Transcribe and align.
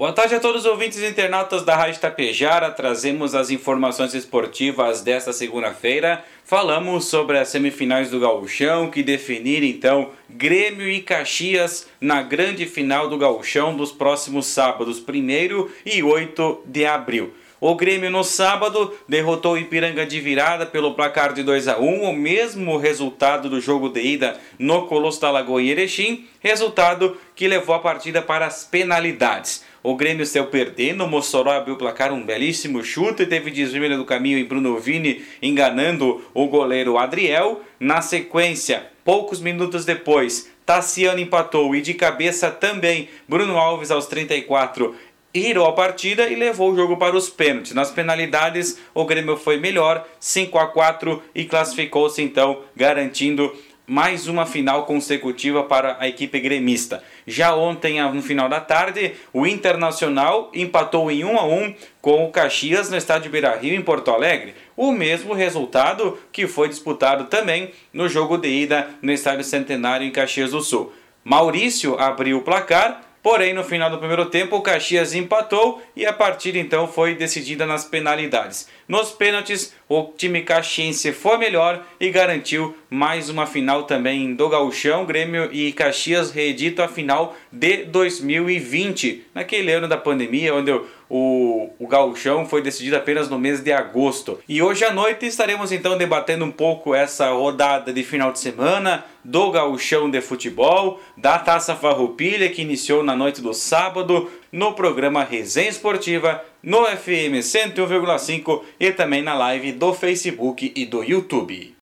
Boa 0.00 0.14
tarde 0.14 0.34
a 0.34 0.40
todos 0.40 0.62
os 0.62 0.66
ouvintes 0.66 0.98
e 1.00 1.06
internautas 1.06 1.62
da 1.62 1.76
Rádio 1.76 2.00
Tapejara. 2.00 2.70
Trazemos 2.70 3.34
as 3.34 3.50
informações 3.50 4.14
esportivas 4.14 5.02
desta 5.02 5.30
segunda-feira. 5.30 6.24
Falamos 6.42 7.04
sobre 7.04 7.36
as 7.36 7.48
semifinais 7.50 8.08
do 8.08 8.18
Gauchão 8.18 8.90
que 8.90 9.02
definiram 9.02 9.66
então 9.66 10.08
Grêmio 10.26 10.88
e 10.88 11.02
Caxias 11.02 11.86
na 12.00 12.22
grande 12.22 12.64
final 12.64 13.10
do 13.10 13.18
Gauchão 13.18 13.76
dos 13.76 13.92
próximos 13.92 14.46
sábados, 14.46 14.98
1 15.06 15.68
e 15.84 16.02
8 16.02 16.62
de 16.64 16.86
abril. 16.86 17.34
O 17.60 17.74
Grêmio 17.74 18.10
no 18.10 18.24
sábado 18.24 18.94
derrotou 19.06 19.52
o 19.52 19.58
Ipiranga 19.58 20.06
de 20.06 20.18
virada 20.18 20.64
pelo 20.64 20.94
placar 20.94 21.34
de 21.34 21.42
2 21.42 21.68
a 21.68 21.78
1, 21.78 22.04
o 22.04 22.12
mesmo 22.14 22.78
resultado 22.78 23.50
do 23.50 23.60
jogo 23.60 23.90
de 23.90 24.00
ida 24.00 24.40
no 24.58 24.86
Colosso 24.86 25.20
da 25.20 25.30
Lagoa 25.30 25.60
em 25.60 25.68
Erechim, 25.68 26.24
resultado 26.40 27.18
que 27.36 27.46
levou 27.46 27.74
a 27.74 27.78
partida 27.78 28.22
para 28.22 28.46
as 28.46 28.64
penalidades. 28.64 29.62
O 29.82 29.94
Grêmio 29.94 30.24
saiu 30.24 30.46
perdendo, 30.46 31.04
o 31.04 31.08
Mossoró 31.08 31.50
abriu 31.50 31.74
o 31.74 31.78
placar, 31.78 32.14
um 32.14 32.24
belíssimo 32.24 32.82
chute, 32.82 33.26
teve 33.26 33.50
desvio 33.50 33.94
do 33.94 34.06
caminho 34.06 34.38
em 34.38 34.44
Bruno 34.44 34.78
Vini, 34.78 35.22
enganando 35.42 36.24
o 36.32 36.46
goleiro 36.46 36.96
Adriel. 36.96 37.60
Na 37.78 38.00
sequência, 38.00 38.86
poucos 39.04 39.38
minutos 39.38 39.84
depois, 39.84 40.50
Tassiano 40.64 41.18
empatou 41.18 41.74
e 41.74 41.80
de 41.80 41.94
cabeça 41.94 42.48
também 42.48 43.08
Bruno 43.26 43.58
Alves 43.58 43.90
aos 43.90 44.06
34 44.06 44.94
irou 45.32 45.66
a 45.66 45.72
partida 45.72 46.28
e 46.28 46.34
levou 46.34 46.72
o 46.72 46.76
jogo 46.76 46.96
para 46.96 47.16
os 47.16 47.28
pênaltis. 47.28 47.72
Nas 47.72 47.90
penalidades, 47.90 48.78
o 48.94 49.04
Grêmio 49.04 49.36
foi 49.36 49.58
melhor, 49.58 50.06
5 50.18 50.58
a 50.58 50.66
4 50.66 51.22
e 51.34 51.44
classificou-se 51.44 52.22
então, 52.22 52.62
garantindo 52.74 53.52
mais 53.90 54.28
uma 54.28 54.46
final 54.46 54.86
consecutiva 54.86 55.64
para 55.64 55.96
a 55.98 56.06
equipe 56.06 56.38
gremista. 56.38 57.02
Já 57.26 57.56
ontem, 57.56 58.00
no 58.12 58.22
final 58.22 58.48
da 58.48 58.60
tarde, 58.60 59.14
o 59.32 59.44
Internacional 59.44 60.48
empatou 60.54 61.10
em 61.10 61.24
1 61.24 61.38
a 61.38 61.44
1 61.44 61.74
com 62.00 62.24
o 62.24 62.30
Caxias 62.30 62.88
no 62.88 62.96
estádio 62.96 63.32
Beira-Rio 63.32 63.74
em 63.74 63.82
Porto 63.82 64.12
Alegre. 64.12 64.54
O 64.76 64.92
mesmo 64.92 65.34
resultado 65.34 66.16
que 66.30 66.46
foi 66.46 66.68
disputado 66.68 67.24
também 67.24 67.72
no 67.92 68.08
jogo 68.08 68.38
de 68.38 68.48
ida 68.48 68.88
no 69.02 69.10
estádio 69.10 69.42
Centenário 69.42 70.06
em 70.06 70.12
Caxias 70.12 70.52
do 70.52 70.60
Sul. 70.60 70.92
Maurício 71.24 71.98
abriu 71.98 72.38
o 72.38 72.42
placar 72.42 73.09
Porém, 73.22 73.52
no 73.52 73.62
final 73.62 73.90
do 73.90 73.98
primeiro 73.98 74.26
tempo, 74.26 74.56
o 74.56 74.62
Caxias 74.62 75.14
empatou 75.14 75.82
e 75.94 76.06
a 76.06 76.12
partida 76.12 76.58
então 76.58 76.88
foi 76.88 77.14
decidida 77.14 77.66
nas 77.66 77.84
penalidades. 77.84 78.66
Nos 78.88 79.10
pênaltis, 79.10 79.74
o 79.88 80.04
time 80.16 80.42
caxiense 80.42 81.12
foi 81.12 81.36
melhor 81.36 81.84
e 82.00 82.10
garantiu 82.10 82.76
mais 82.90 83.30
uma 83.30 83.46
final 83.46 83.84
também 83.84 84.34
do 84.34 84.48
Gauchão. 84.48 85.06
Grêmio 85.06 85.48
e 85.52 85.72
Caxias 85.72 86.32
reedito 86.32 86.82
a 86.82 86.88
final 86.88 87.36
de 87.52 87.84
2020, 87.84 89.26
naquele 89.32 89.70
ano 89.72 89.86
da 89.86 89.96
pandemia, 89.96 90.52
onde 90.52 90.72
o, 91.08 91.70
o 91.78 91.86
gauchão 91.86 92.46
foi 92.46 92.62
decidido 92.62 92.96
apenas 92.96 93.28
no 93.28 93.38
mês 93.38 93.60
de 93.60 93.72
agosto. 93.72 94.38
E 94.48 94.60
hoje 94.60 94.84
à 94.84 94.92
noite 94.92 95.26
estaremos 95.26 95.70
então 95.70 95.96
debatendo 95.96 96.44
um 96.44 96.50
pouco 96.50 96.94
essa 96.94 97.30
rodada 97.30 97.92
de 97.92 98.02
final 98.02 98.32
de 98.32 98.38
semana 98.38 99.04
do 99.24 99.50
gauchão 99.50 100.10
de 100.10 100.20
futebol, 100.20 101.00
da 101.16 101.38
Taça 101.38 101.76
Farroupilha 101.76 102.48
que 102.48 102.62
iniciou 102.62 103.02
na 103.02 103.14
noite 103.14 103.40
do 103.40 103.52
sábado 103.52 104.30
no 104.52 104.72
programa 104.72 105.24
Resenha 105.24 105.68
Esportiva 105.68 106.44
no 106.62 106.84
FM 106.84 107.38
101,5 107.40 108.62
e 108.78 108.92
também 108.92 109.22
na 109.22 109.34
live 109.34 109.72
do 109.72 109.92
Facebook 109.92 110.72
e 110.74 110.86
do 110.86 111.02
YouTube. 111.02 111.74